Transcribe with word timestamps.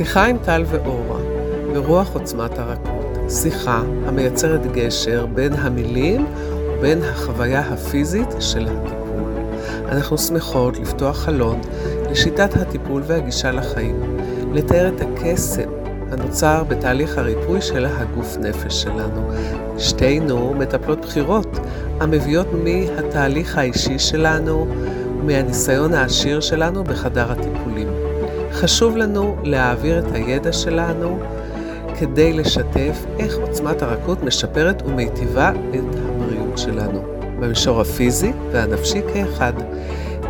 שיחה 0.00 0.26
עם 0.26 0.38
טל 0.38 0.64
ואורה, 0.66 1.20
ברוח 1.72 2.14
עוצמת 2.14 2.58
הרכות. 2.58 3.18
שיחה 3.28 3.82
המייצרת 4.06 4.72
גשר 4.72 5.26
בין 5.26 5.52
המילים 5.52 6.26
ובין 6.78 7.02
החוויה 7.02 7.60
הפיזית 7.60 8.28
של 8.40 8.68
הטיפול. 8.68 9.32
אנחנו 9.88 10.18
שמחות 10.18 10.78
לפתוח 10.78 11.16
חלון 11.16 11.60
לשיטת 12.10 12.56
הטיפול 12.56 13.02
והגישה 13.06 13.50
לחיים, 13.50 14.16
לתאר 14.52 14.88
את 14.88 15.00
הקסם 15.00 15.70
הנוצר 16.10 16.64
בתהליך 16.68 17.18
הריפוי 17.18 17.62
של 17.62 17.86
הגוף 17.86 18.36
נפש 18.36 18.82
שלנו. 18.82 19.30
שתינו 19.78 20.54
מטפלות 20.54 21.00
בכירות, 21.00 21.58
המביאות 22.00 22.48
מהתהליך 22.64 23.58
האישי 23.58 23.98
שלנו 23.98 24.66
ומהניסיון 25.20 25.94
העשיר 25.94 26.40
שלנו 26.40 26.84
בחדר 26.84 27.32
הטיפולים. 27.32 27.69
חשוב 28.60 28.96
לנו 28.96 29.36
להעביר 29.44 29.98
את 29.98 30.12
הידע 30.12 30.52
שלנו 30.52 31.18
כדי 31.98 32.32
לשתף 32.32 33.04
איך 33.18 33.36
עוצמת 33.36 33.82
הרכות 33.82 34.22
משפרת 34.22 34.82
ומיטיבה 34.86 35.52
את 35.70 35.94
הבריאות 35.94 36.58
שלנו, 36.58 37.02
במישור 37.40 37.80
הפיזי 37.80 38.32
והנפשי 38.52 39.00
כאחד, 39.14 39.52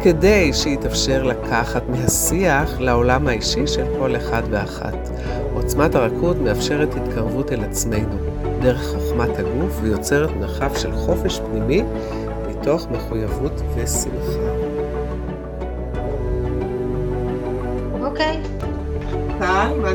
כדי 0.02 0.52
שיתאפשר 0.52 1.22
לקחת 1.22 1.82
מהשיח 1.88 2.80
לעולם 2.80 3.28
האישי 3.28 3.66
של 3.66 3.84
כל 3.98 4.16
אחד 4.16 4.42
ואחת. 4.50 5.10
עוצמת 5.54 5.94
הרכות 5.94 6.36
מאפשרת 6.36 6.94
התקרבות 6.94 7.52
אל 7.52 7.64
עצמנו 7.64 8.16
דרך 8.62 8.82
חוכמת 8.86 9.38
הגוף 9.38 9.78
ויוצרת 9.82 10.30
מרחב 10.40 10.74
של 10.74 10.92
חופש 10.92 11.40
פנימי 11.40 11.82
מתוך 12.48 12.86
מחויבות 12.90 13.62
ושמחה. 13.74 14.59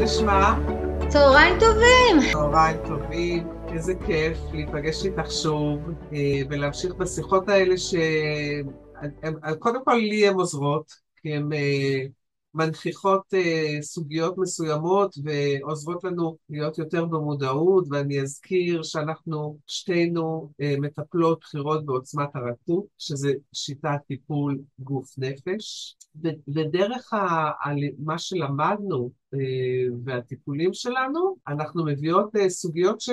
נשמע? 0.06 0.54
צהריים 1.08 1.60
טובים. 1.60 2.32
צהריים 2.32 2.78
טובים. 2.88 3.48
איזה 3.74 3.94
כיף 4.06 4.38
להיפגש 4.54 5.06
איתך 5.06 5.32
שוב 5.32 5.80
אה, 6.14 6.42
ולהמשיך 6.50 6.94
בשיחות 6.94 7.50
האלה 7.50 7.76
שקודם 7.78 9.84
כל 9.86 9.94
לי 9.94 10.28
הן 10.28 10.34
עוזרות, 10.34 10.94
כי 11.22 11.36
הן 11.36 11.54
אה, 11.54 12.02
מנכיחות 12.56 13.22
uh, 13.34 13.82
סוגיות 13.82 14.38
מסוימות 14.38 15.16
ועוזרות 15.24 16.04
לנו 16.04 16.38
להיות 16.50 16.78
יותר 16.78 17.06
במודעות, 17.06 17.86
ואני 17.90 18.22
אזכיר 18.22 18.84
שאנחנו 18.84 19.58
שתינו 19.68 20.52
uh, 20.62 20.80
מטפלות 20.80 21.40
בחירות 21.42 21.86
בעוצמת 21.86 22.30
הרתות, 22.36 22.86
שזה 22.98 23.34
שיטת 23.54 24.00
טיפול 24.08 24.60
גוף 24.80 25.14
נפש, 25.18 25.96
ודרך 26.48 27.14
ה, 27.14 27.52
מה 28.00 28.18
שלמדנו 28.18 29.12
uh, 29.36 29.38
והטיפולים 30.04 30.74
שלנו, 30.74 31.36
אנחנו 31.48 31.86
מביאות 31.86 32.36
uh, 32.36 32.50
סוגיות 32.50 33.02
ש, 33.02 33.10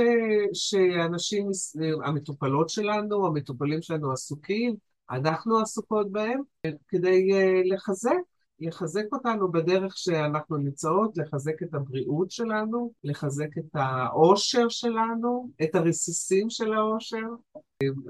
שאנשים, 0.53 1.49
uh, 1.49 2.07
המטופלות 2.09 2.69
שלנו, 2.69 3.27
המטופלים 3.27 3.83
שלנו 3.83 4.13
עסוקים, 4.13 4.75
אנחנו 5.11 5.59
עסוקות 5.59 6.13
בהם, 6.13 6.41
כדי 6.89 7.29
uh, 7.33 7.75
לחזק 7.75 8.32
לחזק 8.63 9.05
אותנו 9.13 9.53
בדרך 9.53 9.99
שאנחנו 9.99 10.57
נמצאות, 10.57 11.17
לחזק 11.17 11.63
את 11.63 11.75
הבריאות 11.75 12.31
שלנו, 12.31 12.93
לחזק 13.05 13.59
את 13.59 13.75
העושר 13.75 14.69
שלנו, 14.69 15.51
את 15.63 15.75
הרסיסים 15.75 16.51
של 16.51 16.73
העושר. 16.73 17.27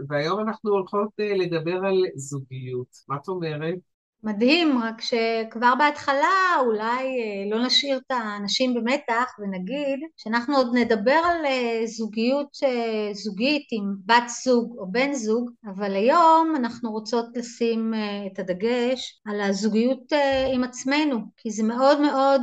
והיום 0.09 0.41
אנחנו 0.41 0.71
הולכות 0.71 1.11
אה, 1.21 1.37
לדבר 1.37 1.77
על 1.87 2.03
זוגיות. 2.15 2.89
מה 3.09 3.17
את 3.17 3.29
אומרת? 3.29 3.92
מדהים, 4.25 4.79
רק 4.79 5.01
שכבר 5.01 5.75
בהתחלה 5.79 6.57
אולי 6.61 7.05
אה, 7.05 7.51
לא 7.51 7.67
נשאיר 7.67 7.97
את 7.97 8.11
האנשים 8.11 8.75
במתח 8.75 9.31
ונגיד 9.39 10.01
שאנחנו 10.17 10.57
עוד 10.57 10.71
נדבר 10.75 11.21
על 11.25 11.47
אה, 11.47 11.83
זוגיות 11.87 12.59
אה, 12.65 13.15
זוגית 13.15 13.67
עם 13.73 13.95
בת 14.07 14.29
זוג 14.45 14.79
או 14.79 14.93
בן 14.93 15.13
זוג, 15.13 15.51
אבל 15.67 15.95
היום 15.95 16.55
אנחנו 16.57 16.91
רוצות 16.91 17.27
לשים 17.35 17.95
את 18.33 18.39
הדגש 18.39 19.21
על 19.27 19.41
הזוגיות 19.41 20.13
עם 20.55 20.65
עצמנו, 20.65 21.19
כי 21.37 21.51
זה 21.51 21.63
מאוד 21.63 22.01
מאוד 22.01 22.43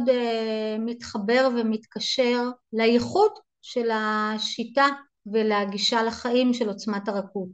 מתחבר 0.80 1.50
ומתקשר 1.56 2.50
לייחוד 2.74 3.32
של 3.62 3.90
השיטה 3.94 4.86
ולגישה 5.26 6.04
לחיים 6.04 6.54
של 6.54 6.70
עוצמת 6.70 7.08
הרכות, 7.08 7.50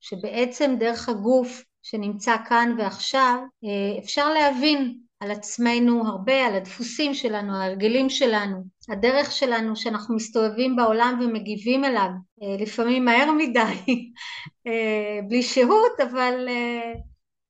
שבעצם 0.00 0.74
דרך 0.78 1.08
הגוף 1.08 1.62
שנמצא 1.82 2.36
כאן 2.48 2.74
ועכשיו, 2.78 3.38
אה, 3.64 3.98
אפשר 3.98 4.32
להבין 4.32 4.98
על 5.20 5.30
עצמנו 5.30 6.06
הרבה, 6.06 6.46
על 6.46 6.54
הדפוסים 6.54 7.14
שלנו, 7.14 7.56
ההרגלים 7.56 8.10
שלנו, 8.10 8.62
הדרך 8.88 9.32
שלנו 9.32 9.76
שאנחנו 9.76 10.16
מסתובבים 10.16 10.76
בעולם 10.76 11.20
ומגיבים 11.24 11.84
אליו, 11.84 12.08
אה, 12.42 12.56
לפעמים 12.62 13.04
מהר 13.04 13.32
מדי, 13.32 13.60
אה, 14.66 15.20
בלי 15.28 15.42
שהות, 15.42 16.00
אבל 16.10 16.48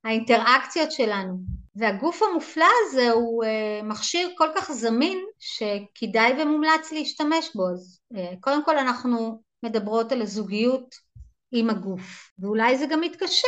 האינטראקציות 0.03 0.91
שלנו. 0.91 1.37
והגוף 1.75 2.21
המופלא 2.23 2.65
הזה 2.85 3.11
הוא 3.11 3.43
מכשיר 3.83 4.29
כל 4.37 4.47
כך 4.55 4.71
זמין 4.71 5.17
שכדאי 5.39 6.33
ומומלץ 6.41 6.91
להשתמש 6.91 7.49
בו. 7.55 7.69
אז 7.69 7.99
קודם 8.39 8.65
כל 8.65 8.77
אנחנו 8.77 9.41
מדברות 9.63 10.11
על 10.11 10.21
הזוגיות 10.21 10.95
עם 11.51 11.69
הגוף. 11.69 12.31
ואולי 12.39 12.77
זה 12.77 12.85
גם 12.89 13.01
מתקשר 13.01 13.47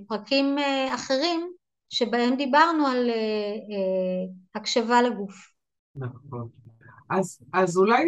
לפרקים 0.00 0.58
אה, 0.58 0.94
אחרים 0.94 1.52
שבהם 1.88 2.36
דיברנו 2.36 2.86
על 2.86 3.10
אה, 3.10 3.14
אה, 3.14 4.32
הקשבה 4.54 5.02
לגוף. 5.02 5.34
נכון. 5.96 6.48
אז, 7.10 7.38
אז 7.52 7.76
אולי, 7.76 8.04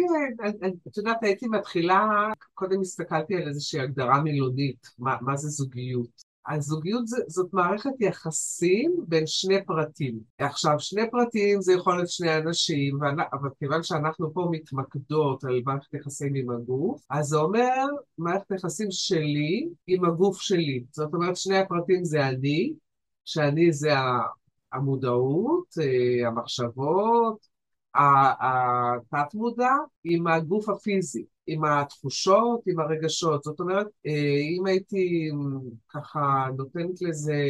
את 0.87 0.97
יודעת, 0.97 1.23
הייתי 1.23 1.47
מתחילה, 1.47 2.07
קודם 2.53 2.81
הסתכלתי 2.81 3.35
על 3.35 3.47
איזושהי 3.47 3.79
הגדרה 3.79 4.21
מילונית, 4.21 4.87
מה, 4.99 5.17
מה 5.21 5.37
זה 5.37 5.47
זוגיות. 5.49 6.32
הזוגיות 6.47 7.03
זאת 7.27 7.53
מערכת 7.53 7.91
יחסים 7.99 8.95
בין 9.07 9.27
שני 9.27 9.65
פרטים. 9.65 10.19
עכשיו, 10.37 10.79
שני 10.79 11.11
פרטים 11.11 11.61
זה 11.61 11.73
יכול 11.73 11.95
להיות 11.95 12.09
שני 12.09 12.37
אנשים, 12.37 12.99
אבל 13.33 13.49
כיוון 13.59 13.83
שאנחנו 13.83 14.33
פה 14.33 14.47
מתמקדות 14.51 15.43
על 15.43 15.61
מערכת 15.65 15.93
יחסים 15.93 16.35
עם 16.35 16.49
הגוף, 16.49 17.05
אז 17.09 17.25
זה 17.25 17.37
אומר 17.37 17.85
מערכת 18.17 18.51
יחסים 18.51 18.87
שלי 18.91 19.69
עם 19.87 20.05
הגוף 20.05 20.41
שלי. 20.41 20.83
זאת 20.91 21.13
אומרת, 21.13 21.37
שני 21.37 21.57
הפרטים 21.57 22.03
זה 22.03 22.27
אני, 22.27 22.73
שאני 23.25 23.71
זה 23.71 23.91
המודעות, 24.73 25.65
אה, 25.81 26.27
המחשבות, 26.27 27.47
התת 27.95 29.33
מודע, 29.33 29.73
עם 30.03 30.27
הגוף 30.27 30.69
הפיזי. 30.69 31.25
עם 31.47 31.65
התחושות, 31.65 32.61
עם 32.67 32.79
הרגשות. 32.79 33.43
זאת 33.43 33.59
אומרת, 33.59 33.87
אה, 34.07 34.41
אם 34.57 34.65
הייתי 34.65 35.29
ככה 35.89 36.47
נותנת 36.57 37.01
לזה 37.01 37.43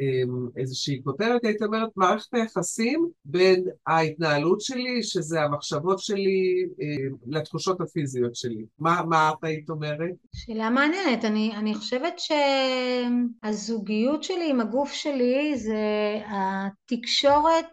אה, 0.00 0.22
איזושהי 0.56 1.00
כותרת, 1.04 1.44
הייתי 1.44 1.64
אומרת, 1.64 1.88
מערכת 1.96 2.34
היחסים 2.34 3.08
בין 3.24 3.64
ההתנהלות 3.86 4.60
שלי, 4.60 5.02
שזה 5.02 5.42
המחשבות 5.42 5.98
שלי, 5.98 6.66
אה, 6.80 6.86
לתחושות 7.26 7.80
הפיזיות 7.80 8.36
שלי. 8.36 8.64
מה, 8.78 9.02
מה 9.08 9.30
את 9.38 9.44
היית 9.44 9.70
אומרת? 9.70 10.10
שאלה 10.34 10.70
מעניינת. 10.70 11.24
אני, 11.24 11.52
אני 11.56 11.74
חושבת 11.74 12.14
שהזוגיות 13.42 14.22
שלי 14.22 14.50
עם 14.50 14.60
הגוף 14.60 14.92
שלי 14.92 15.52
זה 15.56 16.18
התקשורת 16.26 17.66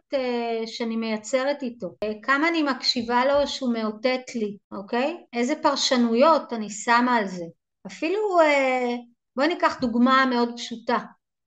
שאני 0.66 0.96
מייצרת 0.96 1.64
איתו. 1.64 1.96
כמה 2.24 2.48
אני 2.48 2.64
מקשיבה 2.64 3.26
לו 3.26 3.48
שהוא 3.48 3.74
מאותת 3.84 4.36
לי, 4.36 4.58
אוקיי? 4.72 5.18
איזה 5.34 5.54
פרשנויות 5.62 6.54
אני 6.54 6.70
שמה 6.70 7.16
על 7.16 7.28
זה. 7.28 7.46
אפילו, 7.88 8.40
אה, 8.40 8.96
בואי 9.36 9.48
ניקח 9.48 9.80
דוגמה 9.82 10.26
מאוד 10.26 10.50
פשוטה. 10.58 10.98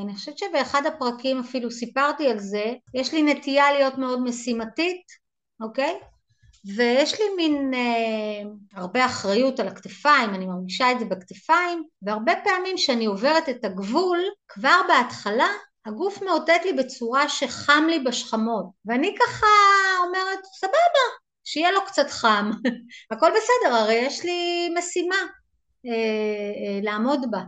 אני 0.00 0.14
חושבת 0.14 0.38
שבאחד 0.38 0.86
הפרקים 0.86 1.40
אפילו 1.40 1.70
סיפרתי 1.70 2.30
על 2.30 2.38
זה, 2.38 2.64
יש 2.94 3.14
לי 3.14 3.22
נטייה 3.22 3.72
להיות 3.72 3.98
מאוד 3.98 4.22
משימתית, 4.22 5.02
אוקיי? 5.60 5.98
ויש 6.76 7.20
לי 7.20 7.26
מין 7.36 7.74
אה, 7.74 8.50
הרבה 8.74 9.06
אחריות 9.06 9.60
על 9.60 9.68
הכתפיים, 9.68 10.34
אני 10.34 10.46
מרגישה 10.46 10.92
את 10.92 10.98
זה 10.98 11.04
בכתפיים, 11.04 11.84
והרבה 12.02 12.32
פעמים 12.44 12.76
כשאני 12.76 13.06
עוברת 13.06 13.48
את 13.48 13.64
הגבול, 13.64 14.18
כבר 14.48 14.80
בהתחלה 14.88 15.48
הגוף 15.86 16.22
מאותת 16.22 16.60
לי 16.64 16.72
בצורה 16.72 17.28
שחם 17.28 17.84
לי 17.88 17.98
בשכמות, 17.98 18.66
ואני 18.84 19.14
ככה 19.20 19.46
אומרת, 20.06 20.38
סבבה, 20.60 21.06
שיהיה 21.44 21.72
לו 21.72 21.80
קצת 21.86 22.10
חם, 22.10 22.50
הכל 23.12 23.30
בסדר, 23.30 23.74
הרי 23.74 23.94
יש 23.94 24.24
לי 24.24 24.68
משימה 24.78 25.16
אה, 25.86 25.92
אה, 25.92 26.80
לעמוד 26.82 27.20
בה. 27.30 27.42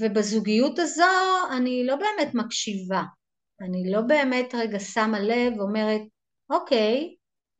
ובזוגיות 0.00 0.78
הזו 0.78 1.04
אני 1.56 1.86
לא 1.86 1.96
באמת 1.96 2.34
מקשיבה, 2.34 3.02
אני 3.60 3.90
לא 3.90 4.00
באמת 4.00 4.54
רגע 4.54 4.80
שמה 4.80 5.20
לב 5.20 5.52
ואומרת, 5.58 6.00
אוקיי, 6.50 7.14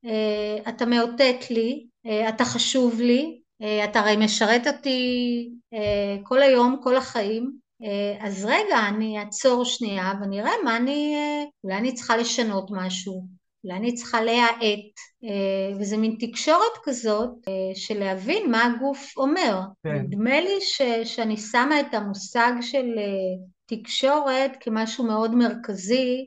אה, 0.04 0.68
אתה 0.68 0.86
מאותת 0.86 1.50
לי, 1.50 1.86
אה, 2.06 2.28
אתה 2.28 2.44
חשוב 2.44 3.00
לי, 3.00 3.40
אה, 3.62 3.84
אתה 3.84 4.00
הרי 4.00 4.16
משרת 4.16 4.66
אותי 4.66 5.50
אה, 5.74 6.16
כל 6.22 6.42
היום, 6.42 6.80
כל 6.82 6.96
החיים, 6.96 7.52
אה, 7.82 8.26
אז 8.26 8.44
רגע, 8.44 8.88
אני 8.88 9.18
אעצור 9.18 9.64
שנייה 9.64 10.12
ואני 10.20 10.40
אראה 10.40 10.52
מה 10.64 10.76
אני, 10.76 11.14
אה, 11.16 11.44
אולי 11.64 11.76
אני 11.76 11.94
צריכה 11.94 12.16
לשנות 12.16 12.70
משהו, 12.70 13.26
אולי 13.64 13.76
אני 13.76 13.94
צריכה 13.94 14.20
להאט, 14.22 14.94
אה, 15.24 15.76
וזה 15.80 15.96
מין 15.96 16.16
תקשורת 16.20 16.78
כזאת 16.84 17.30
אה, 17.48 17.74
של 17.74 17.98
להבין 17.98 18.50
מה 18.50 18.64
הגוף 18.64 19.16
אומר. 19.16 19.60
כן. 19.82 19.94
נדמה 19.94 20.40
לי 20.40 20.60
ש, 20.60 20.82
שאני 21.04 21.36
שמה 21.36 21.80
את 21.80 21.94
המושג 21.94 22.52
של 22.60 22.94
אה, 22.98 23.46
תקשורת 23.66 24.50
כמשהו 24.60 25.04
מאוד 25.04 25.34
מרכזי 25.34 26.26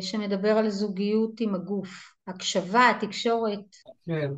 שמדבר 0.00 0.58
על 0.58 0.70
זוגיות 0.70 1.40
עם 1.40 1.54
הגוף. 1.54 2.12
הקשבה, 2.26 2.92
תקשורת. 3.00 3.64
כן. 4.06 4.30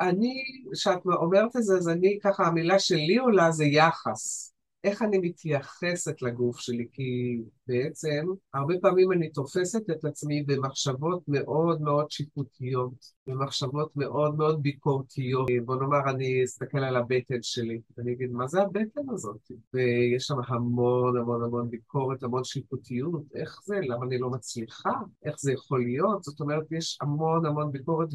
אני, 0.00 0.34
כשאת 0.72 0.98
אומרת 1.06 1.56
את 1.56 1.62
זה, 1.62 1.76
אז 1.76 1.88
אני 1.88 2.18
ככה, 2.22 2.46
המילה 2.46 2.78
שלי 2.78 3.16
עולה 3.16 3.50
זה 3.50 3.64
יחס. 3.64 4.51
איך 4.84 5.02
אני 5.02 5.18
מתייחסת 5.18 6.22
לגוף 6.22 6.58
שלי, 6.58 6.86
כי 6.92 7.40
בעצם 7.66 8.26
הרבה 8.54 8.74
פעמים 8.82 9.12
אני 9.12 9.30
תופסת 9.30 9.90
את 9.90 10.04
עצמי 10.04 10.42
במחשבות 10.42 11.22
מאוד 11.28 11.82
מאוד 11.82 12.10
שיפוטיות, 12.10 12.92
במחשבות 13.26 13.96
מאוד 13.96 14.36
מאוד 14.36 14.62
ביקורתיות. 14.62 15.48
בוא 15.64 15.76
נאמר, 15.76 16.10
אני 16.10 16.44
אסתכל 16.44 16.78
על 16.78 16.96
הבטן 16.96 17.42
שלי, 17.42 17.80
ואני 17.96 18.12
אגיד, 18.12 18.32
מה 18.32 18.46
זה 18.46 18.62
הבטן 18.62 19.10
הזאת? 19.10 19.50
ויש 19.74 20.24
שם 20.24 20.36
המון 20.46 21.16
המון 21.16 21.42
המון 21.42 21.70
ביקורת, 21.70 22.22
המון 22.22 22.44
שיפוטיות, 22.44 23.22
איך 23.34 23.60
זה? 23.64 23.80
למה 23.82 24.06
אני 24.06 24.18
לא 24.18 24.30
מצליחה? 24.30 24.92
איך 25.24 25.36
זה 25.38 25.52
יכול 25.52 25.82
להיות? 25.84 26.22
זאת 26.22 26.40
אומרת, 26.40 26.72
יש 26.72 26.98
המון 27.00 27.46
המון 27.46 27.72
ביקורת, 27.72 28.08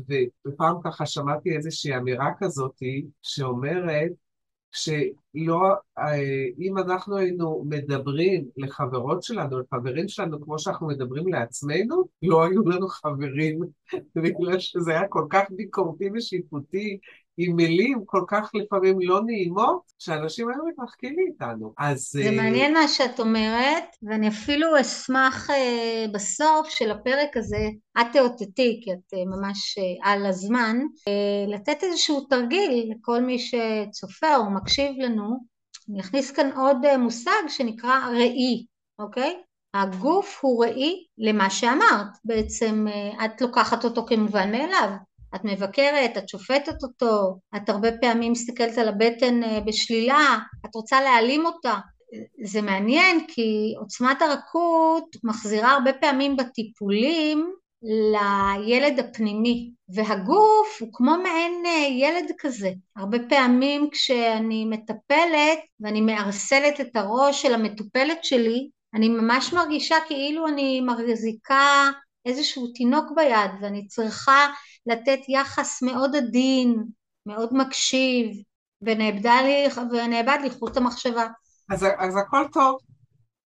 ופעם 0.48 0.76
ככה 0.84 1.06
שמעתי 1.06 1.56
איזושהי 1.56 1.98
אמירה 1.98 2.32
כזאת 2.40 2.76
שאומרת, 3.22 4.12
שלא, 4.72 5.74
אה, 5.98 6.46
אם 6.60 6.78
אנחנו 6.78 7.18
היינו 7.18 7.64
מדברים 7.70 8.46
לחברות 8.58 9.24
שלנו, 9.24 9.60
לחברים 9.60 10.08
שלנו, 10.08 10.42
כמו 10.42 10.60
שאנחנו 10.60 10.88
מדברים 10.88 11.28
לעצמנו, 11.28 12.08
לא 12.22 12.46
היו 12.46 12.62
לנו 12.70 12.88
חברים, 12.88 13.60
בגלל 14.24 14.60
שזה 14.60 14.92
היה 14.92 15.08
כל 15.08 15.28
כך 15.30 15.44
ביקורתי 15.52 16.10
ושיפוטי, 16.16 17.00
עם 17.38 17.56
מילים 17.56 18.06
כל 18.06 18.24
כך 18.28 18.52
לפעמים 18.54 19.00
לא 19.02 19.22
נעימות, 19.26 19.82
שאנשים 20.00 20.50
היו 20.50 20.66
מתרחקים 20.66 21.16
מאיתנו. 21.16 21.74
אז... 21.78 22.10
זה 22.14 22.30
uh... 22.30 22.32
מעניין 22.32 22.74
מה 22.74 22.88
שאת 22.88 23.20
אומרת, 23.20 23.84
ואני 24.04 24.28
אפילו 24.28 24.82
אשמח 24.82 25.50
uh, 25.50 25.54
בסוף 26.14 26.70
של 26.70 26.92
הפרק 26.92 27.38
הזה, 27.38 27.68
את 28.02 28.08
תאותתי, 28.14 28.82
כי 28.84 28.94
את 28.94 29.14
uh, 29.14 29.18
ממש 29.26 29.78
על 30.04 30.26
הזמן, 30.26 30.78
לתת 31.48 31.84
איזשהו 31.84 32.22
תרגיל 32.22 32.92
לכל 32.92 33.22
מי 33.22 33.38
שצופה 33.40 34.36
או 34.36 34.50
מקשיב 34.50 34.92
לנו. 35.00 35.58
אני 35.90 36.00
אכניס 36.00 36.32
כאן 36.32 36.52
עוד 36.52 36.98
מושג 36.98 37.48
שנקרא 37.48 38.10
ראי, 38.10 38.66
אוקיי? 39.00 39.42
הגוף 39.74 40.40
הוא 40.42 40.66
ראי 40.66 41.06
למה 41.18 41.50
שאמרת, 41.50 42.08
בעצם 42.26 42.86
את 43.26 43.42
לוקחת 43.42 43.86
אותו 43.86 44.06
כמובן 44.06 44.52
מאליו, 44.52 44.90
את 45.38 45.46
מבקרת, 45.46 46.18
את 46.18 46.30
שופטת 46.30 46.84
אותו, 46.84 47.40
את 47.56 47.70
הרבה 47.70 47.90
פעמים 48.02 48.32
מסתכלת 48.32 48.78
על 48.78 48.88
הבטן 48.88 49.44
אה, 49.44 49.60
בשלילה, 49.60 50.38
את 50.66 50.76
רוצה 50.76 51.02
להעלים 51.02 51.46
אותה. 51.46 51.76
זה 52.44 52.62
מעניין 52.62 53.28
כי 53.28 53.74
עוצמת 53.80 54.22
הרכות 54.22 55.16
מחזירה 55.24 55.72
הרבה 55.72 55.94
פעמים 55.94 56.38
בטיפולים 56.38 57.52
לילד 57.84 59.00
הפנימי 59.00 59.72
והגוף 59.96 60.78
הוא 60.80 60.90
כמו 60.94 61.18
מעין 61.24 61.64
אה, 61.66 61.88
ילד 61.92 62.32
כזה 62.40 62.72
הרבה 62.96 63.18
פעמים 63.30 63.90
כשאני 63.92 64.66
מטפלת 64.66 65.60
ואני 65.80 66.02
מערסלת 66.02 66.82
את 66.82 66.96
הראש 66.96 67.42
של 67.42 67.54
המטופלת 67.54 68.24
שלי 68.24 68.70
אני 68.94 69.10
ממש 69.10 69.54
מרגישה 69.54 69.96
כאילו 70.08 70.48
אני 70.48 70.82
מחזיקה 70.82 71.90
איזשהו 72.28 72.68
תינוק 72.76 73.12
ביד 73.16 73.52
ואני 73.62 73.88
צריכה 73.88 74.48
לתת 74.86 75.20
יחס 75.30 75.82
מאוד 75.84 76.16
עדין, 76.16 76.84
מאוד 77.26 77.54
מקשיב, 77.54 78.28
ונאבדה 78.82 79.42
לי, 79.42 79.68
ונאבד 79.92 80.38
לי 80.42 80.50
חוט 80.50 80.78
המחשבה. 80.78 81.28
אז, 81.72 81.86
אז 82.00 82.18
הכל 82.18 82.46
טוב, 82.54 82.80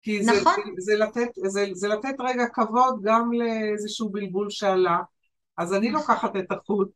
כי 0.03 0.25
זה, 0.25 0.32
נכון. 0.32 0.55
זה, 0.55 0.93
זה, 0.93 1.05
לתת, 1.05 1.29
זה, 1.47 1.67
זה 1.73 1.88
לתת 1.88 2.15
רגע 2.21 2.44
כבוד 2.53 3.00
גם 3.03 3.32
לאיזשהו 3.32 4.09
בלבול 4.09 4.50
שעלה. 4.50 4.99
אז 5.59 5.75
אני. 5.75 5.91
לוקחת 5.91 6.37
את 6.37 6.53
החוט 6.53 6.93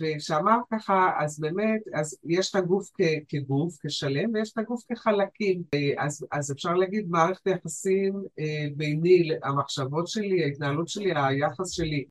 וכשאמרת 0.00 0.60
ככה, 0.72 1.10
אז 1.18 1.40
באמת, 1.40 1.80
אז 1.94 2.18
יש 2.24 2.50
את 2.50 2.54
הגוף 2.54 2.90
כ- 2.94 3.24
כגוף, 3.28 3.76
כשלם, 3.86 4.30
ויש 4.34 4.52
את 4.52 4.58
הגוף 4.58 4.82
כחלקים. 4.88 5.62
אז, 5.98 6.26
אז 6.32 6.52
אפשר 6.52 6.74
להגיד 6.74 7.06
מערכת 7.08 7.46
היחסים 7.46 8.14
אה, 8.38 8.66
ביני, 8.76 9.28
המחשבות 9.42 10.08
שלי, 10.08 10.44
ההתנהלות 10.44 10.88
שלי, 10.88 11.12
היחס 11.16 11.70
שלי 11.70 12.04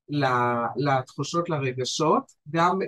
לתחושות, 0.75 1.50
לרגשות, 1.50 2.31
גם 2.50 2.80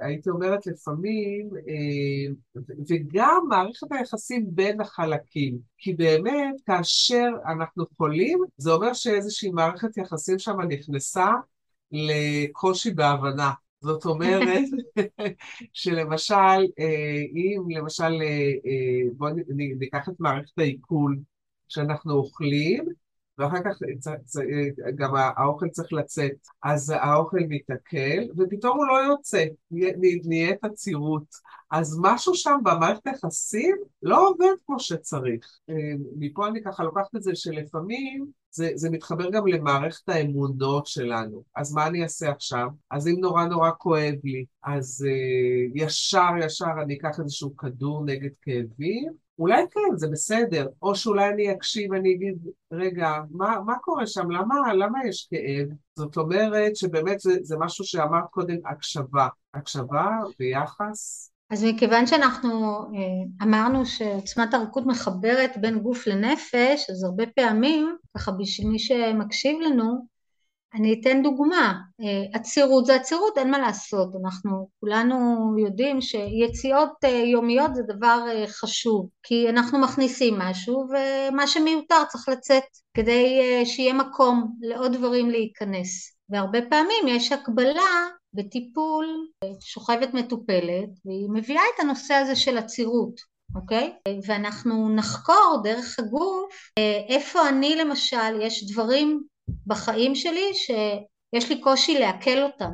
הייתי 0.00 0.30
אומרת 0.30 0.66
לפעמים, 0.66 1.50
אה, 1.68 2.62
וגם 2.88 3.42
מערכת 3.48 3.92
היחסים 3.92 4.46
בין 4.48 4.80
החלקים. 4.80 5.58
כי 5.78 5.94
באמת, 5.94 6.54
כאשר 6.66 7.28
אנחנו 7.46 7.84
חולים, 7.96 8.38
זה 8.56 8.70
אומר 8.72 8.92
שאיזושהי 8.92 9.50
מערכת 9.50 9.96
יחסים 9.96 10.38
שם 10.38 10.60
נכנסה 10.60 11.28
לקושי 11.92 12.90
בהבנה. 12.90 13.50
זאת 13.80 14.04
אומרת 14.04 14.64
שלמשל, 15.72 16.34
אה, 16.78 17.22
אם 17.34 17.62
למשל, 17.70 18.02
אה, 18.22 18.52
אה, 18.66 19.10
בואו 19.16 19.34
ניקח 19.78 20.08
את 20.08 20.14
מערכת 20.20 20.58
העיכול 20.58 21.18
שאנחנו 21.68 22.14
אוכלים, 22.14 22.84
ואחר 23.38 23.62
כך 23.64 23.78
גם 24.94 25.14
האוכל 25.14 25.68
צריך 25.68 25.92
לצאת, 25.92 26.46
אז 26.62 26.90
האוכל 26.90 27.38
מתעכל, 27.48 28.20
ופתאום 28.38 28.76
הוא 28.78 28.86
לא 28.86 29.12
יוצא, 29.12 29.44
נהיית 30.24 30.64
עצירות. 30.64 31.34
אז 31.70 31.98
משהו 32.02 32.34
שם 32.34 32.58
במערכת 32.62 33.06
היחסים 33.06 33.76
לא 34.02 34.28
עובד 34.28 34.54
כמו 34.66 34.80
שצריך. 34.80 35.58
מפה 36.16 36.48
אני 36.48 36.62
ככה 36.62 36.84
לוקחת 36.84 37.16
את 37.16 37.22
זה 37.22 37.34
שלפעמים 37.34 38.26
זה, 38.50 38.70
זה 38.74 38.90
מתחבר 38.90 39.30
גם 39.30 39.46
למערכת 39.46 40.08
האמונות 40.08 40.86
שלנו. 40.86 41.42
אז 41.56 41.74
מה 41.74 41.86
אני 41.86 42.02
אעשה 42.02 42.30
עכשיו? 42.30 42.68
אז 42.90 43.08
אם 43.08 43.16
נורא 43.20 43.44
נורא 43.44 43.70
כואב 43.78 44.14
לי, 44.24 44.44
אז 44.62 45.06
uh, 45.08 45.72
ישר 45.74 46.30
ישר 46.40 46.72
אני 46.82 46.96
אקח 46.96 47.20
איזשהו 47.20 47.56
כדור 47.56 48.04
נגד 48.04 48.30
כאבים? 48.42 49.12
אולי 49.38 49.64
כן, 49.70 49.96
זה 49.96 50.08
בסדר. 50.08 50.66
או 50.82 50.94
שאולי 50.94 51.28
אני 51.28 51.52
אקשיב 51.52 51.90
ואני 51.90 52.14
אגיד, 52.14 52.38
רגע, 52.72 53.12
מה, 53.30 53.60
מה 53.66 53.78
קורה 53.78 54.06
שם? 54.06 54.30
למה, 54.30 54.74
למה 54.74 54.98
יש 55.08 55.28
כאב? 55.30 55.68
זאת 55.96 56.16
אומרת 56.16 56.76
שבאמת 56.76 57.20
זה, 57.20 57.32
זה 57.42 57.56
משהו 57.58 57.84
שאמרת 57.84 58.24
קודם, 58.30 58.56
הקשבה. 58.64 59.28
הקשבה 59.54 60.06
ויחס 60.40 61.30
אז 61.50 61.64
מכיוון 61.64 62.06
שאנחנו 62.06 62.78
אה, 62.78 63.46
אמרנו 63.46 63.86
שעוצמת 63.86 64.54
הרכות 64.54 64.86
מחברת 64.86 65.50
בין 65.56 65.78
גוף 65.78 66.06
לנפש, 66.06 66.90
אז 66.90 67.04
הרבה 67.04 67.24
פעמים, 67.26 67.96
ככה 68.16 68.32
בשביל 68.32 68.68
מי 68.68 68.78
שמקשיב 68.78 69.60
לנו, 69.60 70.06
אני 70.74 71.00
אתן 71.00 71.22
דוגמה, 71.22 71.74
אה, 72.00 72.24
עצירות 72.38 72.86
זה 72.86 72.94
עצירות, 72.94 73.38
אין 73.38 73.50
מה 73.50 73.58
לעשות, 73.58 74.08
אנחנו 74.24 74.68
כולנו 74.80 75.16
יודעים 75.58 76.00
שיציאות 76.00 76.92
אה, 77.04 77.08
יומיות 77.10 77.74
זה 77.74 77.82
דבר 77.82 78.24
חשוב, 78.46 79.08
כי 79.22 79.48
אנחנו 79.48 79.78
מכניסים 79.78 80.38
משהו 80.38 80.88
ומה 80.90 81.46
שמיותר 81.46 82.04
צריך 82.08 82.28
לצאת 82.28 82.64
כדי 82.94 83.40
שיהיה 83.64 83.92
מקום 83.92 84.56
לעוד 84.60 84.92
דברים 84.92 85.30
להיכנס, 85.30 86.16
והרבה 86.28 86.58
פעמים 86.70 87.08
יש 87.08 87.32
הקבלה 87.32 88.08
בטיפול 88.34 89.28
שוכבת 89.60 90.14
מטופלת 90.14 90.88
והיא 91.04 91.28
מביאה 91.32 91.62
את 91.74 91.80
הנושא 91.80 92.14
הזה 92.14 92.36
של 92.36 92.58
עצירות, 92.58 93.20
אוקיי? 93.54 93.92
ואנחנו 94.26 94.94
נחקור 94.96 95.60
דרך 95.62 95.98
הגוף 95.98 96.54
איפה 97.08 97.48
אני 97.48 97.76
למשל, 97.76 98.40
יש 98.40 98.72
דברים 98.72 99.22
בחיים 99.66 100.14
שלי 100.14 100.54
שיש 100.54 101.48
לי 101.48 101.60
קושי 101.60 101.98
לעכל 101.98 102.42
אותם, 102.42 102.72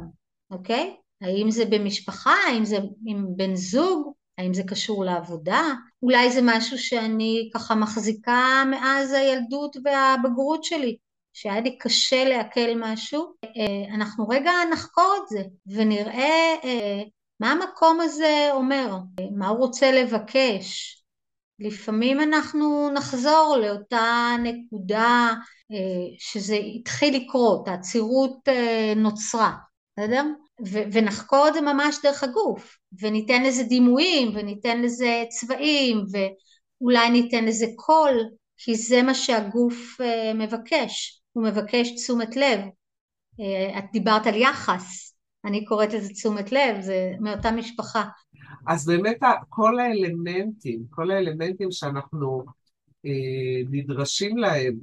אוקיי? 0.51 0.97
האם 1.23 1.51
זה 1.51 1.65
במשפחה, 1.65 2.35
האם 2.49 2.65
זה 2.65 2.79
עם 3.07 3.27
בן 3.37 3.55
זוג, 3.55 4.13
האם 4.39 4.55
זה 4.55 4.63
קשור 4.63 5.05
לעבודה, 5.05 5.63
אולי 6.03 6.33
זה 6.33 6.41
משהו 6.43 6.79
שאני 6.79 7.51
ככה 7.55 7.75
מחזיקה 7.75 8.65
מאז 8.71 9.13
הילדות 9.13 9.77
והבגרות 9.85 10.65
שלי, 10.65 10.97
שהיה 11.35 11.61
לי 11.61 11.79
קשה 11.79 12.25
לעכל 12.25 12.75
משהו, 12.77 13.35
אה, 13.45 13.95
אנחנו 13.95 14.29
רגע 14.29 14.53
נחקור 14.73 15.15
את 15.23 15.29
זה 15.29 15.43
ונראה 15.67 16.55
אה, 16.65 17.03
מה 17.41 17.53
המקום 17.53 18.01
הזה 18.01 18.49
אומר, 18.53 18.97
מה 19.37 19.49
הוא 19.49 19.59
רוצה 19.59 19.93
לבקש. 19.93 21.01
לפעמים 21.59 22.21
אנחנו 22.21 22.91
נחזור 22.91 23.57
לאותה 23.63 24.37
נקודה 24.43 25.33
אה, 25.73 25.77
שזה 26.19 26.57
התחיל 26.75 27.17
לקרות, 27.17 27.69
העצירות 27.69 28.49
נוצרה, 28.97 29.53
בסדר? 29.93 30.25
ונחקור 30.93 31.49
את 31.49 31.55
זה 31.55 31.61
ממש 31.61 31.97
דרך 32.03 32.23
הגוף, 32.23 32.77
וניתן 33.01 33.43
לזה 33.43 33.63
דימויים, 33.63 34.31
וניתן 34.35 34.83
לזה 34.83 35.25
צבעים, 35.29 36.05
ואולי 36.13 37.11
ניתן 37.11 37.45
לזה 37.45 37.67
קול, 37.77 38.21
כי 38.57 38.75
זה 38.75 39.03
מה 39.03 39.15
שהגוף 39.15 39.99
מבקש. 40.35 41.24
הוא 41.35 41.45
מבקש 41.45 41.95
תשומת 41.95 42.37
לב. 42.37 42.61
אה, 43.41 43.79
את 43.79 43.85
דיברת 43.93 44.27
על 44.27 44.35
יחס, 44.35 45.15
אני 45.45 45.65
קוראת 45.65 45.93
לזה 45.93 46.13
תשומת 46.13 46.53
לב, 46.53 46.81
זה 46.81 47.13
מאותה 47.21 47.51
משפחה. 47.51 48.05
אז 48.67 48.87
באמת 48.87 49.19
כל 49.49 49.81
האלמנטים, 49.81 50.83
כל 50.91 51.11
האלמנטים 51.11 51.71
שאנחנו 51.71 52.45
אה, 53.07 53.63
נדרשים 53.71 54.37
להם 54.37 54.75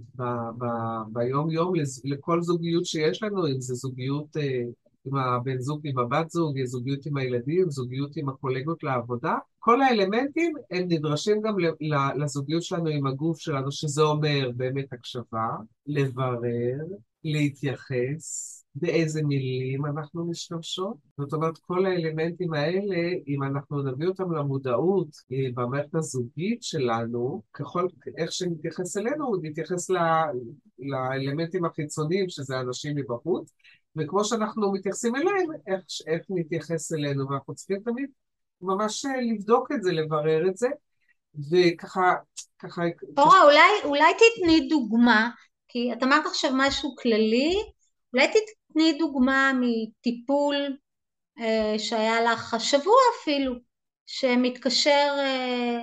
ביום-יום 1.07 1.73
לכל 2.03 2.41
זוגיות 2.41 2.85
שיש 2.85 3.23
לנו, 3.23 3.47
אם 3.47 3.61
זה 3.61 3.73
זוגיות 3.75 4.37
אה, 4.37 4.61
עם 5.05 5.15
הבן 5.15 5.59
זוג, 5.59 5.81
עם 5.83 5.99
הבת 5.99 6.29
זוג, 6.29 6.63
זוגיות 6.63 7.05
עם 7.05 7.17
הילדים, 7.17 7.69
זוגיות 7.69 8.11
עם 8.17 8.29
הקולגות 8.29 8.83
לעבודה, 8.83 9.35
כל 9.59 9.81
האלמנטים 9.81 10.53
הם 10.71 10.85
נדרשים 10.87 11.41
גם 11.41 11.55
לזוגיות 12.15 12.63
שלנו 12.63 12.89
עם 12.89 13.07
הגוף 13.07 13.39
שלנו, 13.39 13.71
שזה 13.71 14.01
אומר 14.01 14.51
באמת 14.55 14.93
הקשבה, 14.93 15.47
לברר, 15.87 16.77
להתייחס, 17.23 18.57
באיזה 18.75 19.23
מילים 19.23 19.85
אנחנו 19.85 20.25
משתמשות. 20.25 20.97
זאת 21.17 21.33
אומרת, 21.33 21.57
כל 21.57 21.85
האלמנטים 21.85 22.53
האלה, 22.53 23.09
אם 23.27 23.43
אנחנו 23.43 23.81
נביא 23.81 24.07
אותם 24.07 24.31
למודעות 24.31 25.07
אה, 25.31 25.37
במערכת 25.53 25.95
הזוגית 25.95 26.63
שלנו, 26.63 27.41
ככל, 27.53 27.87
איך 28.17 28.31
שנתייחס 28.31 28.97
אלינו, 28.97 29.35
נתייחס 29.41 29.89
ל, 29.89 29.97
לאלמנטים 30.79 31.65
החיצוניים, 31.65 32.29
שזה 32.29 32.59
אנשים 32.59 32.95
מבחוץ, 32.95 33.53
וכמו 33.97 34.25
שאנחנו 34.25 34.73
מתייחסים 34.73 35.15
אליהם, 35.15 35.51
איך, 35.67 35.81
איך 36.07 36.21
נתייחס 36.29 36.93
אלינו, 36.93 37.29
ואנחנו 37.29 37.55
צריכים 37.55 37.79
תמיד 37.85 38.09
ממש 38.61 39.05
אה, 39.05 39.21
לבדוק 39.21 39.71
את 39.71 39.83
זה, 39.83 39.91
לברר 39.91 40.47
את 40.49 40.57
זה, 40.57 40.67
וככה, 41.51 42.13
ככה... 42.59 42.81
אורה, 43.17 43.43
אולי, 43.43 43.71
אולי 43.83 44.13
תתני 44.13 44.67
דוגמה, 44.69 45.29
כי 45.67 45.93
את 45.93 46.03
אמרת 46.03 46.25
עכשיו 46.25 46.51
משהו 46.53 46.95
כללי, 46.95 47.55
אולי 48.13 48.27
תתני 48.27 48.97
דוגמה 48.99 49.51
מטיפול 49.61 50.55
אה, 51.39 51.79
שהיה 51.79 52.21
לך 52.21 52.53
השבוע 52.53 52.95
אפילו, 53.21 53.55
שמתקשר 54.05 55.15
אה, 55.19 55.79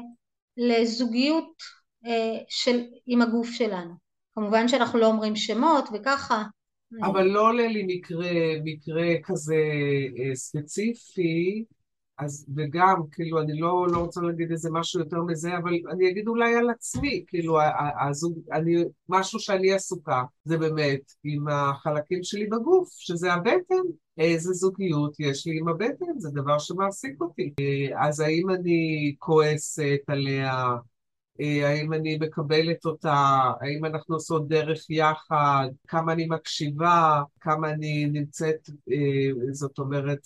לזוגיות 0.56 1.62
אה, 2.06 2.38
של, 2.48 2.80
עם 3.06 3.22
הגוף 3.22 3.50
שלנו. 3.50 3.94
כמובן 4.34 4.68
שאנחנו 4.68 4.98
לא 4.98 5.06
אומרים 5.06 5.36
שמות 5.36 5.88
וככה. 5.92 6.42
אבל 7.02 7.26
לא 7.26 7.48
עולה 7.48 7.68
לי 7.68 7.84
מקרה, 7.86 8.30
מקרה 8.64 9.06
כזה 9.24 9.56
אה, 10.18 10.34
ספציפי, 10.34 11.64
אז 12.18 12.46
וגם, 12.56 13.02
כאילו, 13.12 13.40
אני 13.40 13.60
לא, 13.60 13.86
לא 13.92 13.98
רוצה 13.98 14.20
להגיד 14.20 14.50
איזה 14.50 14.70
משהו 14.72 15.00
יותר 15.00 15.22
מזה, 15.22 15.56
אבל 15.56 15.78
אני 15.90 16.10
אגיד 16.10 16.28
אולי 16.28 16.54
על 16.54 16.70
עצמי, 16.70 17.24
כאילו, 17.26 17.58
הזוג, 18.08 18.38
אני, 18.52 18.76
משהו 19.08 19.40
שאני 19.40 19.72
עסוקה, 19.72 20.22
זה 20.44 20.58
באמת 20.58 21.00
עם 21.24 21.48
החלקים 21.48 22.22
שלי 22.22 22.46
בגוף, 22.46 22.88
שזה 22.92 23.32
הבטן, 23.32 23.82
איזה 24.18 24.52
זוגיות 24.52 25.20
יש 25.20 25.46
לי 25.46 25.58
עם 25.58 25.68
הבטן, 25.68 26.18
זה 26.18 26.30
דבר 26.30 26.58
שמעסיק 26.58 27.20
אותי. 27.20 27.54
אז 27.98 28.20
האם 28.20 28.50
אני 28.50 29.14
כועסת 29.18 30.00
עליה, 30.06 30.52
אה, 30.52 30.76
האם 31.40 31.92
אני 31.92 32.18
מקבלת 32.20 32.84
אותה, 32.84 33.42
האם 33.60 33.84
אנחנו 33.84 34.14
עושות 34.14 34.48
דרך 34.48 34.90
יחד, 34.90 35.68
כמה 35.88 36.12
אני 36.12 36.26
מקשיבה, 36.26 37.22
כמה 37.40 37.70
אני 37.70 38.06
נמצאת, 38.06 38.70
אה, 38.90 39.52
זאת 39.52 39.78
אומרת, 39.78 40.18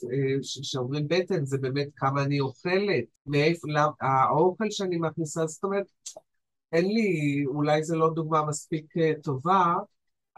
כשאומרים 0.63 1.07
אה, 1.13 1.19
בטן 1.19 1.45
זה 1.45 1.59
באמת 1.59 1.89
כמה 1.97 2.23
אני 2.23 2.41
אוכלת, 2.41 3.05
מאיפה, 3.27 3.69
האוכל 4.01 4.71
שאני 4.71 4.97
מכניסה, 4.97 5.47
זאת 5.47 5.65
אומרת, 5.65 5.87
אין 6.73 6.85
לי, 6.85 7.45
אולי 7.47 7.85
זו 7.85 7.97
לא 7.97 8.11
דוגמה 8.15 8.47
מספיק 8.47 8.95
טובה, 9.23 9.75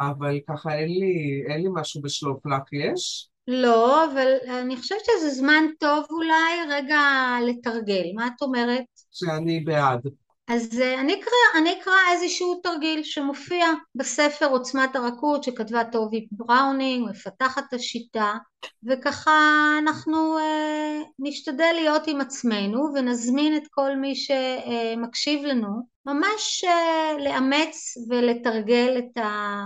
אבל 0.01 0.39
ככה 0.49 0.75
אין 0.75 0.89
לי, 0.89 1.45
אין 1.49 1.63
לי 1.63 1.69
משהו 1.73 2.03
בשלוף 2.03 2.47
לך, 2.47 2.73
יש? 2.73 3.29
לא, 3.49 4.05
אבל 4.05 4.33
אני 4.61 4.77
חושבת 4.77 5.05
שזה 5.05 5.31
זמן 5.31 5.65
טוב 5.81 6.07
אולי 6.11 6.55
רגע 6.71 7.01
לתרגל, 7.47 8.13
מה 8.15 8.27
את 8.27 8.43
אומרת? 8.43 8.85
שאני 9.11 9.61
בעד. 9.61 10.01
אז 10.49 10.81
אה, 10.81 11.01
אני 11.01 11.15
אקרא, 11.15 11.61
אני 11.61 11.81
אקרא 11.81 11.93
איזשהו 12.13 12.61
תרגיל 12.63 13.03
שמופיע 13.03 13.67
בספר 13.95 14.47
עוצמת 14.47 14.97
הרכות 14.97 15.45
שכתבה 15.45 15.85
טובי 15.85 16.27
בראונינג, 16.33 17.09
מפתחת 17.11 17.73
השיטה, 17.73 18.35
וככה 18.83 19.33
אנחנו 19.79 20.39
אה, 20.39 21.03
נשתדל 21.19 21.73
להיות 21.75 22.03
עם 22.07 22.21
עצמנו 22.21 22.89
ונזמין 22.95 23.57
את 23.57 23.63
כל 23.71 23.97
מי 23.97 24.15
שמקשיב 24.17 25.45
לנו 25.45 25.95
ממש 26.07 26.65
אה, 26.65 27.13
לאמץ 27.25 27.95
ולתרגל 28.09 28.99
את, 28.99 29.17
ה, 29.17 29.65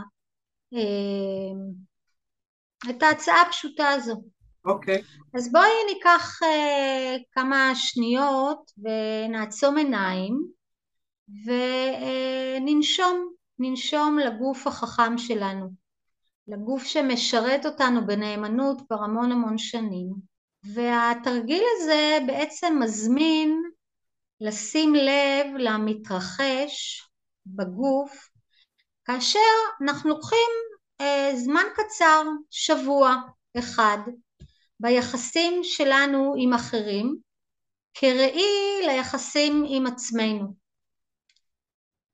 אה, 0.75 1.51
את 2.91 3.03
ההצעה 3.03 3.43
הפשוטה 3.43 3.89
הזו. 3.89 4.23
אוקיי. 4.65 4.99
Okay. 4.99 5.39
אז 5.39 5.53
בואי 5.53 5.71
ניקח 5.95 6.39
אה, 6.43 7.17
כמה 7.33 7.73
שניות 7.75 8.71
ונעצום 8.79 9.77
עיניים 9.77 10.58
וננשום, 11.45 13.33
ננשום 13.59 14.19
לגוף 14.19 14.67
החכם 14.67 15.19
שלנו, 15.19 15.71
לגוף 16.49 16.85
שמשרת 16.85 17.67
אותנו 17.67 18.07
בנאמנות 18.07 18.83
כבר 18.87 19.05
המון 19.05 19.33
המון 19.33 19.59
שנים. 19.59 20.13
והתרגיל 20.75 21.63
הזה 21.77 22.19
בעצם 22.27 22.79
מזמין 22.81 23.63
לשים 24.41 24.95
לב 24.95 25.47
למתרחש 25.59 27.03
בגוף 27.47 28.29
כאשר 29.05 29.39
אנחנו 29.83 30.11
לוקחים 30.11 30.49
אה, 31.01 31.31
זמן 31.37 31.65
קצר, 31.75 32.23
שבוע 32.51 33.15
אחד, 33.59 33.99
ביחסים 34.81 35.61
שלנו 35.63 36.35
עם 36.39 36.53
אחרים, 36.53 37.17
כראי 37.95 38.87
ליחסים 38.87 39.65
עם 39.69 39.87
עצמנו. 39.87 40.68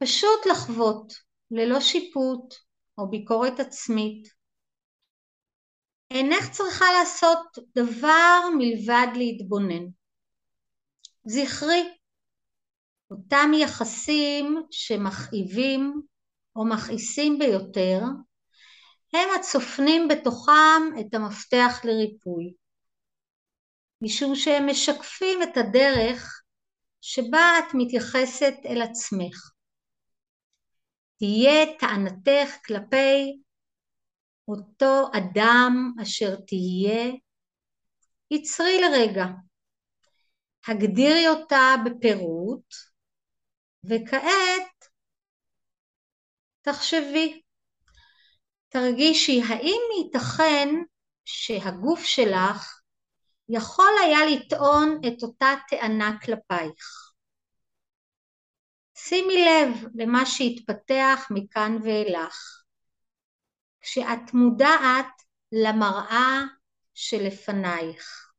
פשוט 0.05 0.47
לחוות, 0.51 1.13
ללא 1.51 1.81
שיפוט 1.81 2.55
או 2.99 3.11
ביקורת 3.11 3.61
עצמית. 3.61 4.29
אינך 6.11 6.51
צריכה 6.51 6.85
לעשות 6.99 7.59
דבר 7.77 8.41
מלבד 8.59 9.07
להתבונן. 9.17 9.85
זכרי, 11.27 11.97
אותם 13.11 13.51
יחסים 13.63 14.63
שמכאיבים 14.71 16.03
או 16.57 16.65
מכעיסים 16.65 17.39
ביותר, 17.39 18.01
הם 19.13 19.29
הצופנים 19.39 20.09
בתוכם 20.09 20.83
את 21.01 21.15
המפתח 21.15 21.81
לריפוי, 21.85 22.55
משום 24.03 24.35
שהם 24.35 24.67
משקפים 24.71 25.43
את 25.43 25.57
הדרך 25.57 26.43
שבה 27.01 27.53
את 27.59 27.75
מתייחסת 27.75 28.55
אל 28.65 28.83
עצמך. 28.83 29.54
תהיה 31.25 31.79
טענתך 31.79 32.57
כלפי 32.67 33.43
אותו 34.49 35.11
אדם 35.13 35.93
אשר 36.03 36.37
תהיה, 36.47 37.13
יצרי 38.31 38.81
לרגע, 38.81 39.25
הגדירי 40.69 41.29
אותה 41.29 41.75
בפירוט, 41.85 42.75
וכעת 43.85 44.89
תחשבי, 46.61 47.43
תרגישי 48.69 49.43
האם 49.49 49.81
ייתכן 49.99 50.69
שהגוף 51.25 52.03
שלך 52.05 52.81
יכול 53.49 53.93
היה 54.05 54.19
לטעון 54.27 55.01
את 55.07 55.23
אותה 55.23 55.55
טענה 55.69 56.19
כלפייך. 56.21 57.04
שימי 59.09 59.35
לב 59.35 59.85
למה 59.95 60.27
שהתפתח 60.27 61.29
מכאן 61.31 61.77
ואילך. 61.83 62.63
כשאת 63.81 64.35
מודעת 64.35 65.23
למראה 65.53 66.43
שלפנייך, 66.95 68.33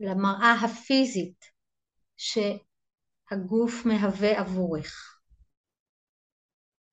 למראה 0.00 0.52
הפיזית 0.64 1.44
שהגוף 2.16 3.86
מהווה 3.86 4.40
עבורך. 4.40 5.20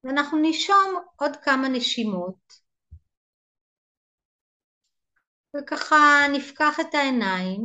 ואנחנו 0.04 0.38
נשום 0.42 1.04
עוד 1.16 1.32
כמה 1.44 1.70
נשימות, 1.70 2.54
וככה 5.58 5.96
נפקח 6.34 6.80
את 6.80 6.94
העיניים, 6.94 7.62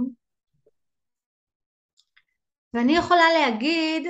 ואני 2.74 2.96
יכולה 2.96 3.24
להגיד 3.40 4.06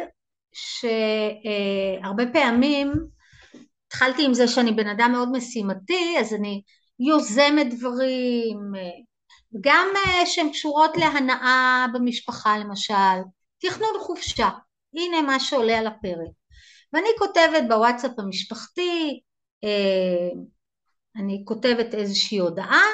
שהרבה 0.52 2.24
פעמים 2.32 2.92
התחלתי 3.86 4.24
עם 4.24 4.34
זה 4.34 4.48
שאני 4.48 4.72
בן 4.72 4.88
אדם 4.88 5.12
מאוד 5.12 5.32
משימתי, 5.32 6.16
אז 6.20 6.34
אני 6.34 6.62
יוזמת 7.00 7.74
דברים, 7.74 8.58
גם 9.60 9.88
אה, 9.96 10.26
שהן 10.26 10.50
קשורות 10.50 10.96
להנאה 10.96 11.86
במשפחה 11.94 12.58
למשל, 12.58 13.18
תכנון 13.60 13.90
חופשה, 14.00 14.48
הנה 14.94 15.22
מה 15.22 15.40
שעולה 15.40 15.78
על 15.78 15.86
הפרק. 15.86 16.30
ואני 16.92 17.08
כותבת 17.18 17.62
בוואטסאפ 17.68 18.18
המשפחתי, 18.18 19.20
אה, 19.64 20.28
אני 21.16 21.42
כותבת 21.44 21.94
איזושהי 21.94 22.38
הודעה 22.38 22.84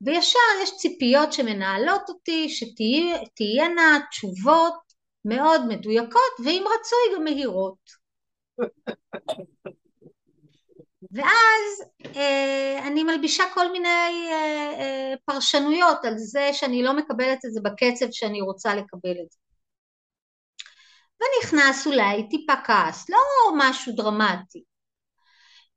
וישר 0.00 0.38
יש 0.62 0.76
ציפיות 0.76 1.32
שמנהלות 1.32 2.02
אותי 2.08 2.48
שתהיינה 2.48 3.98
תשובות 4.10 4.83
מאוד 5.24 5.60
מדויקות 5.68 6.40
ואם 6.44 6.64
רצוי 6.66 7.16
גם 7.16 7.24
מהירות. 7.24 8.04
ואז 11.14 11.88
אה, 12.16 12.88
אני 12.88 13.04
מלבישה 13.04 13.44
כל 13.54 13.72
מיני 13.72 13.88
אה, 13.88 14.72
אה, 14.80 15.14
פרשנויות 15.24 16.04
על 16.04 16.18
זה 16.18 16.50
שאני 16.52 16.82
לא 16.82 16.96
מקבלת 16.96 17.44
את 17.44 17.52
זה 17.52 17.60
בקצב 17.64 18.06
שאני 18.10 18.40
רוצה 18.40 18.74
לקבל 18.74 19.16
את 19.24 19.30
זה. 19.30 19.38
ונכנס 21.20 21.86
אולי 21.86 22.28
טיפה 22.30 22.52
כעס, 22.64 23.10
לא 23.10 23.18
משהו 23.58 23.92
דרמטי. 23.96 24.64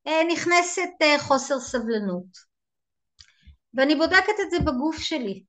אה, 0.08 0.22
נכנסת 0.32 0.89
אה, 1.01 1.20
חוסר 1.20 1.60
סבלנות. 1.60 2.48
ואני 3.74 3.96
בודקת 3.96 4.39
את 4.42 4.51
זה 4.51 4.60
בגוף 4.60 4.98
שלי. 4.98 5.44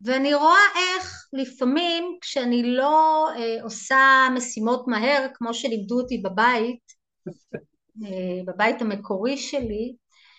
ואני 0.00 0.34
רואה 0.34 0.62
איך 0.76 1.28
לפעמים 1.32 2.18
כשאני 2.20 2.62
לא 2.76 3.28
אה, 3.36 3.62
עושה 3.62 4.28
משימות 4.34 4.84
מהר 4.88 5.26
כמו 5.34 5.54
שלימדו 5.54 6.00
אותי 6.00 6.18
בבית, 6.18 6.92
אה, 8.04 8.42
בבית 8.46 8.82
המקורי 8.82 9.36
שלי, 9.36 9.94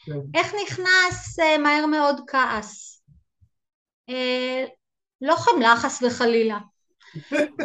כן. 0.06 0.20
איך 0.36 0.53
נכנס 0.63 1.39
אה, 1.39 1.58
מהר 1.58 1.86
מאוד 1.86 2.22
כעס. 2.27 3.01
אה, 4.10 4.65
לא 5.22 5.36
חמלה 5.36 5.75
חס 5.77 6.03
וחלילה, 6.03 6.60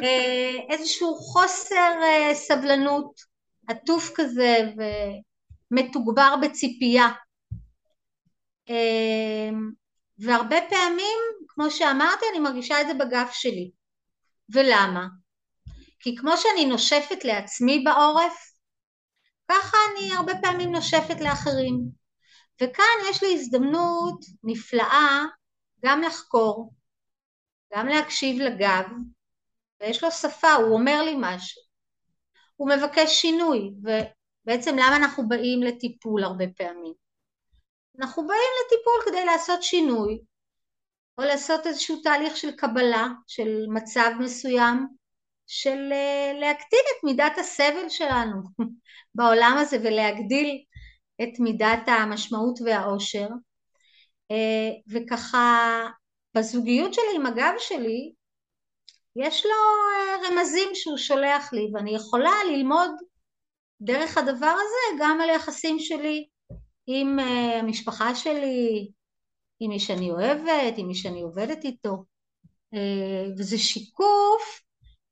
אה, 0.02 0.52
איזשהו 0.70 1.14
חוסר 1.14 1.92
אה, 2.02 2.34
סבלנות 2.34 3.20
עטוף 3.68 4.10
כזה 4.14 4.56
ומתוגבר 5.72 6.34
בציפייה. 6.42 7.08
אמ, 8.68 9.70
והרבה 10.18 10.56
פעמים, 10.70 11.18
כמו 11.48 11.70
שאמרתי, 11.70 12.24
אני 12.30 12.38
מרגישה 12.38 12.80
את 12.80 12.86
זה 12.86 12.94
בגף 12.94 13.32
שלי. 13.32 13.70
ולמה? 14.48 15.06
כי 16.00 16.16
כמו 16.16 16.36
שאני 16.36 16.66
נושפת 16.66 17.24
לעצמי 17.24 17.84
בעורף, 17.84 18.56
ככה 19.48 19.76
אני 19.92 20.14
הרבה 20.14 20.32
פעמים 20.42 20.72
נושפת 20.72 21.20
לאחרים. 21.20 21.80
וכאן 22.62 23.10
יש 23.10 23.22
לי 23.22 23.34
הזדמנות 23.34 24.20
נפלאה 24.44 25.24
גם 25.84 26.02
לחקור, 26.02 26.74
גם 27.74 27.86
להקשיב 27.86 28.40
לגב, 28.40 28.84
ויש 29.80 30.02
לו 30.04 30.10
שפה, 30.10 30.52
הוא 30.52 30.74
אומר 30.74 31.02
לי 31.02 31.14
משהו. 31.18 31.62
הוא 32.56 32.70
מבקש 32.70 33.20
שינוי, 33.20 33.70
ובעצם 33.82 34.76
למה 34.76 34.96
אנחנו 34.96 35.28
באים 35.28 35.62
לטיפול 35.62 36.24
הרבה 36.24 36.44
פעמים? 36.56 37.05
אנחנו 38.00 38.26
באים 38.26 38.50
לטיפול 38.66 38.94
כדי 39.04 39.24
לעשות 39.24 39.62
שינוי 39.62 40.18
או 41.18 41.24
לעשות 41.24 41.66
איזשהו 41.66 42.00
תהליך 42.02 42.36
של 42.36 42.52
קבלה 42.52 43.06
של 43.26 43.64
מצב 43.68 44.10
מסוים 44.20 44.86
של 45.46 45.88
אה, 45.92 46.32
להקטין 46.40 46.80
את 46.98 47.04
מידת 47.04 47.38
הסבל 47.38 47.88
שלנו 47.88 48.42
בעולם 49.14 49.56
הזה 49.58 49.76
ולהגדיל 49.80 50.64
את 51.22 51.40
מידת 51.40 51.82
המשמעות 51.86 52.58
והאושר. 52.64 53.28
אה, 54.30 54.70
וככה 54.92 55.86
בזוגיות 56.34 56.94
שלי 56.94 57.14
עם 57.14 57.26
הגב 57.26 57.52
שלי 57.58 58.12
יש 59.16 59.46
לו 59.46 59.52
אה, 59.52 60.28
רמזים 60.28 60.68
שהוא 60.74 60.96
שולח 60.96 61.52
לי 61.52 61.70
ואני 61.74 61.94
יכולה 61.94 62.44
ללמוד 62.50 62.90
דרך 63.80 64.18
הדבר 64.18 64.54
הזה 64.54 65.02
גם 65.02 65.20
על 65.20 65.30
היחסים 65.30 65.78
שלי 65.78 66.26
עם 66.86 67.18
אה, 67.18 67.58
המשפחה 67.58 68.14
שלי, 68.14 68.90
עם 69.60 69.70
מי 69.70 69.80
שאני 69.80 70.10
אוהבת, 70.10 70.74
עם 70.76 70.86
מי 70.86 70.94
שאני 70.94 71.22
עובדת 71.22 71.64
איתו. 71.64 72.04
אה, 72.74 73.24
וזה 73.38 73.58
שיקוף 73.58 74.62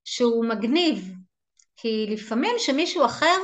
שהוא 0.04 0.46
מגניב, 0.46 1.14
כי 1.76 2.06
לפעמים 2.08 2.54
שמישהו 2.58 3.04
אחר 3.04 3.36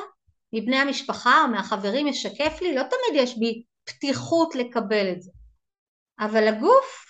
מבני 0.52 0.76
המשפחה 0.76 1.42
או 1.42 1.48
מהחברים 1.48 2.06
משקף 2.06 2.58
לי, 2.62 2.74
לא 2.74 2.82
תמיד 2.82 3.22
יש 3.22 3.38
בי 3.38 3.62
פתיחות 3.84 4.54
לקבל 4.54 5.12
את 5.12 5.22
זה. 5.22 5.30
אבל 6.20 6.48
הגוף 6.48 7.06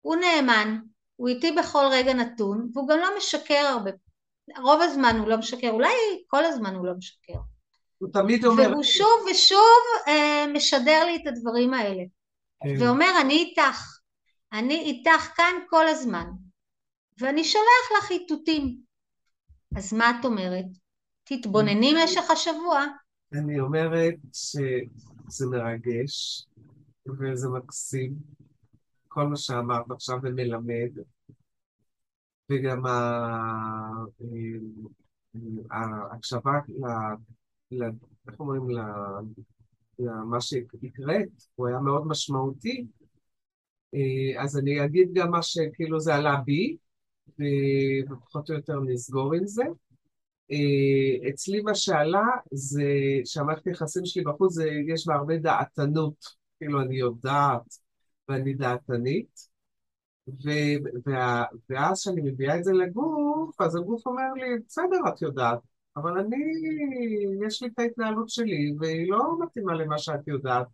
הוא 0.00 0.16
נאמן, 0.16 0.78
הוא 1.16 1.28
איתי 1.28 1.52
בכל 1.52 1.84
רגע 1.92 2.14
נתון, 2.14 2.70
והוא 2.74 2.88
גם 2.88 2.98
לא 2.98 3.16
משקר 3.18 3.54
הרבה. 3.54 3.90
רוב 4.58 4.82
הזמן 4.82 5.16
הוא 5.18 5.28
לא 5.28 5.36
משקר, 5.36 5.70
אולי 5.70 5.94
כל 6.26 6.44
הזמן 6.44 6.74
הוא 6.74 6.86
לא 6.86 6.92
משקר. 6.94 7.38
הוא 7.98 8.12
תמיד 8.12 8.44
אומר... 8.44 8.68
והוא 8.70 8.82
שוב 8.82 9.26
ושוב 9.30 9.82
אה, 10.08 10.44
משדר 10.54 11.04
לי 11.04 11.16
את 11.16 11.26
הדברים 11.26 11.74
האלה. 11.74 12.02
כן. 12.62 12.74
ואומר, 12.80 13.10
אני 13.20 13.34
איתך. 13.34 13.98
אני 14.52 14.74
איתך 14.74 15.32
כאן 15.36 15.54
כל 15.68 15.88
הזמן. 15.88 16.30
ואני 17.18 17.44
שולח 17.44 17.98
לך 17.98 18.10
איתותים. 18.10 18.76
אז 19.76 19.92
מה 19.92 20.10
את 20.10 20.24
אומרת? 20.24 20.64
תתבונני 21.24 22.04
משך 22.04 22.30
השבוע. 22.30 22.84
אני 23.32 23.60
אומרת 23.60 24.14
שזה 24.32 25.46
מרגש 25.50 26.46
וזה 27.08 27.48
מקסים, 27.48 28.14
כל 29.08 29.26
מה 29.26 29.36
שאמרת 29.36 29.90
עכשיו 29.90 30.18
ומלמד, 30.22 30.90
וגם 32.50 32.86
אה, 32.86 33.88
ההקשבה 35.70 36.52
איך 37.72 38.40
אומרים, 38.40 38.62
למה 39.98 40.40
שהקראת, 40.40 41.28
הוא 41.54 41.68
היה 41.68 41.78
מאוד 41.78 42.06
משמעותי. 42.06 42.86
אה, 43.94 44.42
אז 44.42 44.58
אני 44.58 44.84
אגיד 44.84 45.08
גם 45.12 45.30
מה 45.30 45.42
שכאילו 45.42 46.00
זה 46.00 46.14
עלה 46.14 46.36
בי, 46.44 46.76
ופחות 48.10 48.50
או 48.50 48.54
יותר 48.54 48.80
נסגור 48.80 49.34
עם 49.34 49.46
זה. 49.46 49.62
אה, 50.50 51.30
אצלי 51.30 51.60
מה 51.60 51.74
שעלה 51.74 52.24
זה 52.52 52.84
שהמערכת 53.24 53.66
היחסים 53.66 54.04
שלי 54.04 54.24
בחוץ, 54.24 54.52
זה, 54.52 54.70
יש 54.88 55.06
בה 55.06 55.14
הרבה 55.14 55.38
דעתנות, 55.38 56.24
כאילו 56.58 56.80
אני 56.80 56.96
יודעת 56.96 57.78
ואני 58.28 58.54
דעתנית, 58.54 59.48
ו, 60.28 60.50
וה, 61.06 61.44
ואז 61.70 62.00
כשאני 62.00 62.20
מביאה 62.24 62.58
את 62.58 62.64
זה 62.64 62.72
לגוף, 62.72 63.60
אז 63.60 63.76
הגוף 63.76 64.06
אומר 64.06 64.32
לי, 64.36 64.58
בסדר, 64.66 64.98
את 65.08 65.22
יודעת, 65.22 65.58
אבל 66.02 66.18
אני, 66.18 66.36
יש 67.46 67.62
לי 67.62 67.68
את 67.68 67.78
ההתנהלות 67.78 68.28
שלי, 68.28 68.74
והיא 68.80 69.10
לא 69.10 69.38
מתאימה 69.40 69.74
למה 69.74 69.98
שאת 69.98 70.28
יודעת. 70.28 70.66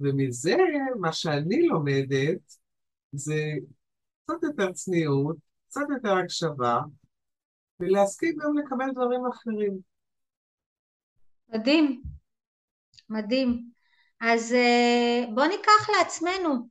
ומזה, 0.00 0.56
מה 1.00 1.12
שאני 1.12 1.66
לומדת, 1.66 2.38
זה 3.12 3.52
קצת 4.24 4.42
יותר 4.42 4.72
צניעות, 4.72 5.36
קצת 5.68 5.86
יותר 5.90 6.16
הקשבה, 6.16 6.80
ולהסכים 7.80 8.36
גם 8.36 8.58
לקבל 8.58 8.90
דברים 8.92 9.26
אחרים. 9.26 9.78
מדהים, 11.48 12.02
מדהים. 13.10 13.70
אז 14.20 14.52
אה, 14.52 15.24
בואו 15.34 15.46
ניקח 15.46 15.90
לעצמנו 15.98 16.68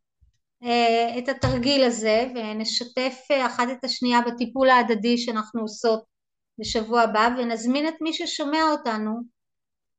אה, 0.63 1.19
את 1.19 1.29
התרגיל 1.29 1.83
הזה 1.83 2.31
ונשתף 2.35 3.17
אה, 3.31 3.45
אחת 3.45 3.67
את 3.71 3.83
השנייה 3.83 4.19
בטיפול 4.21 4.69
ההדדי 4.69 5.17
שאנחנו 5.17 5.61
עושות 5.61 6.14
בשבוע 6.59 7.01
הבא, 7.01 7.29
ונזמין 7.37 7.87
את 7.87 7.93
מי 8.01 8.13
ששומע 8.13 8.63
אותנו 8.71 9.21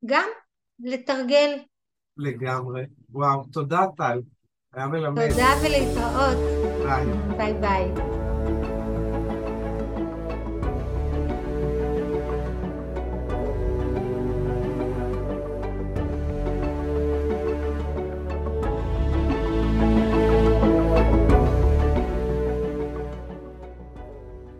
גם 0.05 0.29
לתרגל. 0.79 1.57
לגמרי. 2.17 2.81
וואו, 3.09 3.43
תודה 3.53 3.81
טל. 3.97 4.21
היה 4.73 4.87
מלמד. 4.87 5.29
תודה 5.29 5.49
ולהתראות. 5.63 6.37
ביי. 6.83 7.05
ביי 7.37 7.53
ביי. 7.53 8.26